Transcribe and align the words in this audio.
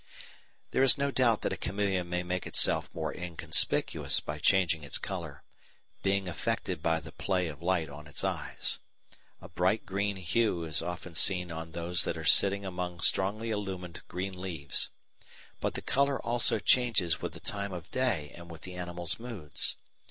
There 0.71 0.81
is 0.81 0.97
no 0.97 1.11
doubt 1.11 1.43
that 1.43 1.53
a 1.53 1.55
chameleon 1.55 2.09
may 2.09 2.23
make 2.23 2.47
itself 2.47 2.89
more 2.91 3.13
inconspicuous 3.13 4.19
by 4.19 4.39
changing 4.39 4.83
its 4.83 4.97
colour, 4.97 5.43
being 6.01 6.27
affected 6.27 6.81
by 6.81 6.99
the 6.99 7.11
play 7.11 7.47
of 7.47 7.61
light 7.61 7.87
on 7.87 8.07
its 8.07 8.23
eyes. 8.23 8.79
A 9.41 9.47
bright 9.49 9.85
green 9.85 10.15
hue 10.15 10.63
is 10.63 10.81
often 10.81 11.13
seen 11.13 11.51
on 11.51 11.73
those 11.73 12.03
that 12.05 12.17
are 12.17 12.25
sitting 12.25 12.65
among 12.65 13.01
strongly 13.01 13.51
illumined 13.51 14.01
green 14.07 14.41
leaves. 14.41 14.89
But 15.59 15.75
the 15.75 15.83
colour 15.83 16.19
also 16.25 16.57
changes 16.57 17.21
with 17.21 17.33
the 17.33 17.39
time 17.39 17.71
of 17.71 17.91
day 17.91 18.33
and 18.35 18.49
with 18.49 18.61
the 18.63 18.73
animal's 18.73 19.19
moods. 19.19 19.77